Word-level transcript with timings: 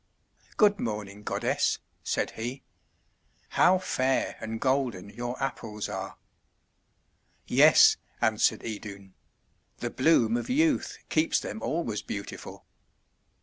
"Good 0.57 0.79
morning, 0.79 1.21
goddess," 1.21 1.77
said 2.01 2.31
he. 2.31 2.63
"How 3.49 3.77
fair 3.77 4.35
and 4.39 4.59
golden 4.59 5.11
your 5.11 5.39
Apples 5.39 5.87
are!" 5.87 6.17
"Yes," 7.45 7.97
answered 8.19 8.63
Idun; 8.65 9.13
"the 9.77 9.91
bloom 9.91 10.37
of 10.37 10.49
youth 10.49 10.97
keeps 11.09 11.39
them 11.39 11.61
always 11.61 12.01
beautiful." 12.01 12.65